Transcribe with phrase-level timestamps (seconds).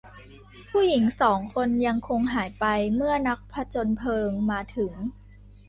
[0.69, 2.65] ผู้หญิงสองคนยังคงหายไป
[2.95, 4.93] เมื่อนักผจญเพลิงมาถึง